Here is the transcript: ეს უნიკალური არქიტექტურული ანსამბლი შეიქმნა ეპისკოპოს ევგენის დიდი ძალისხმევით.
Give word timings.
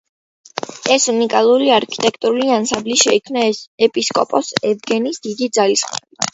ეს 0.95 1.03
უნიკალური 1.13 1.69
არქიტექტურული 1.75 2.49
ანსამბლი 2.57 2.99
შეიქმნა 3.03 3.45
ეპისკოპოს 3.91 4.53
ევგენის 4.75 5.25
დიდი 5.31 5.55
ძალისხმევით. 5.61 6.21